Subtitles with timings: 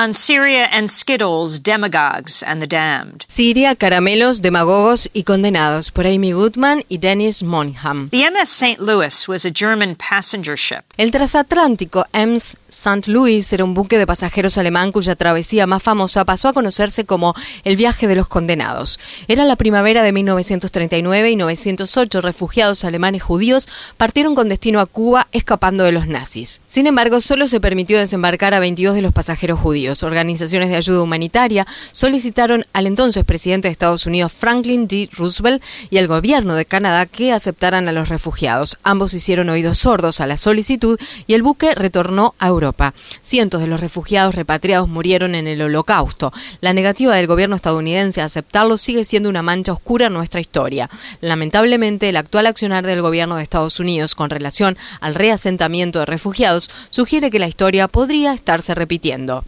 [0.00, 3.24] On Syria and Skittles, demagogues and the damned.
[3.26, 8.08] Siria, caramelos, demagogos y condenados por Amy Goodman y Dennis Monham.
[8.10, 8.80] The MS St.
[8.80, 10.84] Louis was a German passenger ship.
[10.96, 13.10] El transatlántico MS St.
[13.10, 17.34] Louis era un buque de pasajeros alemán cuya travesía más famosa pasó a conocerse como
[17.64, 19.00] el viaje de los condenados.
[19.26, 25.26] Era la primavera de 1939 y 908 refugiados alemanes judíos partieron con destino a Cuba
[25.32, 26.60] escapando de los nazis.
[26.68, 29.87] Sin embargo, solo se permitió desembarcar a 22 de los pasajeros judíos.
[30.02, 35.08] Organizaciones de ayuda humanitaria solicitaron al entonces presidente de Estados Unidos Franklin D.
[35.12, 38.78] Roosevelt y al gobierno de Canadá que aceptaran a los refugiados.
[38.82, 42.94] Ambos hicieron oídos sordos a la solicitud y el buque retornó a Europa.
[43.22, 46.32] Cientos de los refugiados repatriados murieron en el Holocausto.
[46.60, 50.90] La negativa del gobierno estadounidense a aceptarlo sigue siendo una mancha oscura en nuestra historia.
[51.20, 56.70] Lamentablemente, el actual accionar del gobierno de Estados Unidos con relación al reasentamiento de refugiados
[56.90, 59.42] sugiere que la historia podría estarse repitiendo.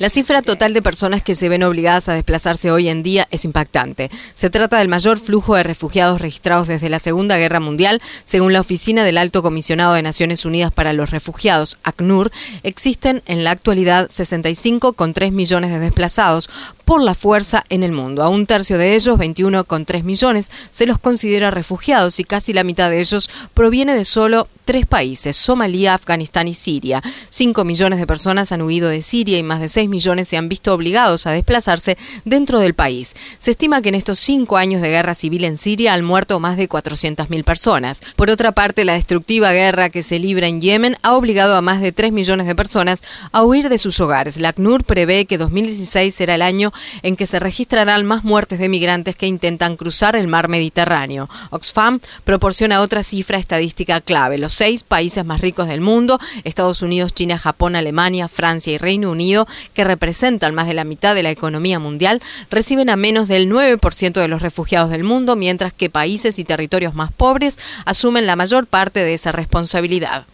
[0.00, 3.44] La cifra total de personas que se ven obligadas a desplazarse hoy en día es
[3.44, 4.10] impactante.
[4.34, 8.60] Se trata del mayor flujo de refugiados registrados desde la Segunda Guerra Mundial, según la
[8.60, 12.32] Oficina del Alto Comisionado de Naciones Unidas para los Refugiados, ACNUR.
[12.64, 16.50] Existen en la actualidad 65,3 millones de desplazados,
[16.84, 18.22] por la fuerza en el mundo.
[18.22, 22.90] A un tercio de ellos, 21,3 millones, se los considera refugiados y casi la mitad
[22.90, 27.02] de ellos proviene de solo tres países, Somalia, Afganistán y Siria.
[27.28, 30.48] Cinco millones de personas han huido de Siria y más de seis millones se han
[30.48, 33.14] visto obligados a desplazarse dentro del país.
[33.38, 36.56] Se estima que en estos cinco años de guerra civil en Siria han muerto más
[36.56, 38.00] de 400.000 personas.
[38.16, 41.80] Por otra parte, la destructiva guerra que se libra en Yemen ha obligado a más
[41.80, 44.38] de 3 millones de personas a huir de sus hogares.
[44.38, 48.68] La ACNUR prevé que 2016 será el año en que se registrarán más muertes de
[48.68, 51.28] migrantes que intentan cruzar el mar Mediterráneo.
[51.50, 54.38] Oxfam proporciona otra cifra estadística clave.
[54.38, 59.10] Los seis países más ricos del mundo, Estados Unidos, China, Japón, Alemania, Francia y Reino
[59.10, 63.50] Unido, que representan más de la mitad de la economía mundial, reciben a menos del
[63.50, 68.36] 9% de los refugiados del mundo, mientras que países y territorios más pobres asumen la
[68.36, 70.26] mayor parte de esa responsabilidad.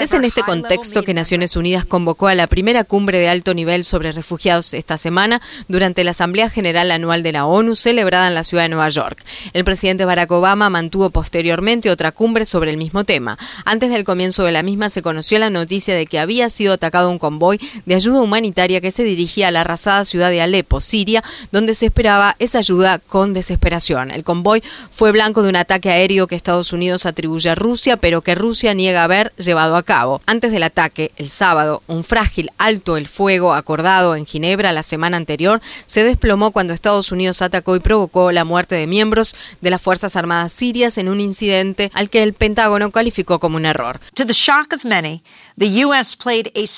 [0.00, 3.84] Es en este contexto que Naciones Unidas convocó a la primera cumbre de alto nivel
[3.84, 8.42] sobre refugiados esta semana durante la Asamblea General Anual de la ONU celebrada en la
[8.42, 9.22] ciudad de Nueva York.
[9.52, 13.36] El presidente Barack Obama mantuvo posteriormente otra cumbre sobre el mismo tema.
[13.66, 17.10] Antes del comienzo de la misma se conoció la noticia de que había sido atacado
[17.10, 21.22] un convoy de ayuda humanitaria que se dirigía a la arrasada ciudad de Alepo, Siria,
[21.52, 24.10] donde se esperaba esa ayuda con desesperación.
[24.10, 28.22] El convoy fue blanco de un ataque aéreo que Estados Unidos atribuye a Rusia, pero
[28.22, 30.22] que Rusia niega haber llevado a cabo.
[30.26, 35.16] Antes del ataque, el sábado, un frágil alto el fuego acordado en Ginebra la semana
[35.16, 39.82] anterior se desplomó cuando Estados Unidos atacó y provocó la muerte de miembros de las
[39.82, 43.98] Fuerzas Armadas sirias en un incidente al que el Pentágono calificó como un error.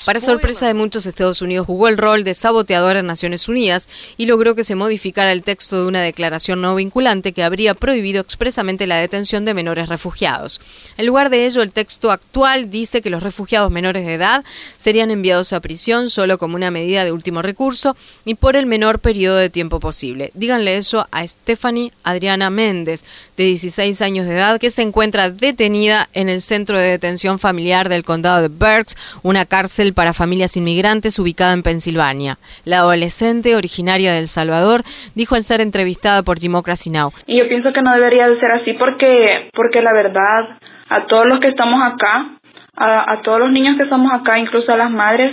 [0.05, 4.25] Para sorpresa de muchos, Estados Unidos jugó el rol de saboteador en Naciones Unidas y
[4.25, 8.85] logró que se modificara el texto de una declaración no vinculante que habría prohibido expresamente
[8.85, 10.59] la detención de menores refugiados.
[10.97, 14.43] En lugar de ello, el texto actual dice que los refugiados menores de edad
[14.75, 17.95] serían enviados a prisión solo como una medida de último recurso
[18.25, 20.31] y por el menor periodo de tiempo posible.
[20.33, 23.05] Díganle eso a Stephanie Adriana Méndez,
[23.37, 27.89] de 16 años de edad, que se encuentra detenida en el centro de detención familiar
[27.89, 32.37] del condado de Berks una cárcel para familias inmigrantes ubicada en Pensilvania.
[32.65, 34.81] La adolescente, originaria de El Salvador,
[35.15, 37.11] dijo al ser entrevistada por Democracy Now!
[37.25, 40.57] Y yo pienso que no debería de ser así porque, porque la verdad,
[40.89, 42.37] a todos los que estamos acá,
[42.75, 45.31] a, todos los niños que estamos acá, incluso a las madres,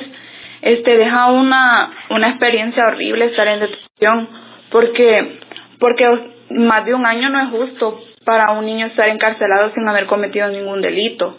[0.62, 4.28] este deja una, una experiencia horrible estar en detención
[4.70, 5.40] porque,
[5.78, 6.06] porque
[6.50, 10.48] más de un año no es justo para un niño estar encarcelado sin haber cometido
[10.48, 11.38] ningún delito.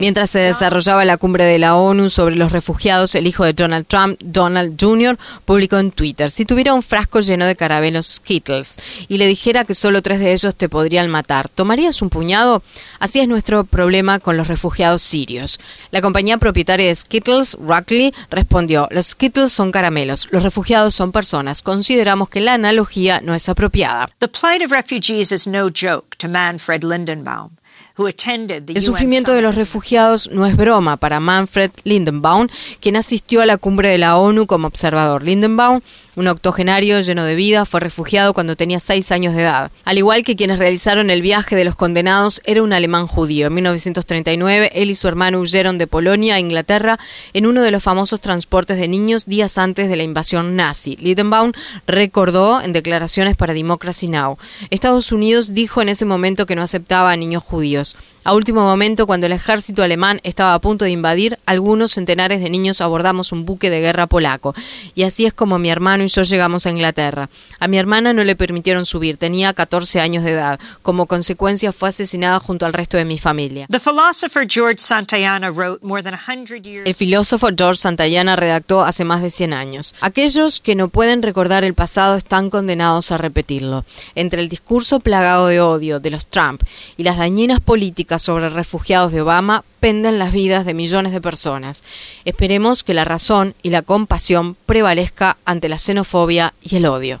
[0.00, 3.86] Mientras se desarrollaba la cumbre de la ONU sobre los refugiados, el hijo de Donald
[3.86, 8.76] Trump, Donald Jr., publicó en Twitter, si tuviera un frasco lleno de caramelos Skittles
[9.08, 12.62] y le dijera que solo tres de ellos te podrían matar, ¿tomarías un puñado?
[13.00, 15.60] Así es nuestro problema con los refugiados sirios.
[15.90, 21.60] La compañía propietaria de Skittles, Rockley, respondió, los Skittles son caramelos, los refugiados son personas.
[21.60, 24.08] Consideramos que la analogía no es apropiada.
[24.20, 26.16] The plight of refugees is no joke.
[28.76, 32.48] El sufrimiento de los refugiados no es broma para Manfred Lindenbaum,
[32.80, 35.22] quien asistió a la cumbre de la ONU como observador.
[35.22, 35.80] Lindenbaum,
[36.18, 39.70] un octogenario lleno de vida, fue refugiado cuando tenía seis años de edad.
[39.84, 43.46] Al igual que quienes realizaron el viaje de los condenados, era un alemán judío.
[43.46, 46.98] En 1939, él y su hermano huyeron de Polonia a Inglaterra
[47.34, 50.96] en uno de los famosos transportes de niños días antes de la invasión nazi.
[50.96, 51.52] Lindenbaum
[51.86, 54.38] recordó en declaraciones para Democracy Now!
[54.70, 57.96] Estados Unidos dijo en ese momento que no aceptaba a niños judíos.
[58.28, 62.50] A último momento, cuando el ejército alemán estaba a punto de invadir, algunos centenares de
[62.50, 64.54] niños abordamos un buque de guerra polaco.
[64.94, 67.28] Y así es como mi hermano y yo llegamos a Inglaterra.
[67.58, 70.60] A mi hermana no le permitieron subir, tenía 14 años de edad.
[70.82, 73.66] Como consecuencia fue asesinada junto al resto de mi familia.
[76.84, 79.94] El filósofo George Santayana redactó hace más de 100 años.
[80.00, 83.84] Aquellos que no pueden recordar el pasado están condenados a repetirlo.
[84.14, 86.62] Entre el discurso plagado de odio de los Trump
[86.96, 91.82] y las dañinas políticas sobre refugiados de Obama penden las vidas de millones de personas.
[92.24, 97.20] Esperemos que la razón y la compasión prevalezca ante la xenofobia y el odio.